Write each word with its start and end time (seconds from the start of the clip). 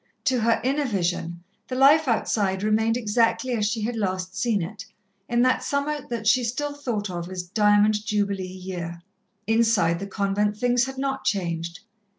To 0.25 0.39
her 0.39 0.59
inner 0.63 0.85
vision, 0.85 1.43
the 1.67 1.75
life 1.75 2.07
outside 2.07 2.63
remained 2.63 2.97
exactly 2.97 3.51
as 3.53 3.69
she 3.69 3.81
had 3.83 3.95
last 3.95 4.35
seen 4.35 4.63
it, 4.63 4.83
in 5.29 5.43
that 5.43 5.63
summer 5.63 6.07
that 6.09 6.25
she 6.25 6.43
still 6.43 6.73
thought 6.73 7.11
of 7.11 7.29
as 7.29 7.43
"Diamond 7.43 8.03
Jubilee 8.07 8.47
year." 8.47 9.03
Inside 9.45 9.99
the 9.99 10.07
convent, 10.07 10.57
things 10.57 10.85
had 10.85 10.97
not 10.97 11.23
changed. 11.23 11.81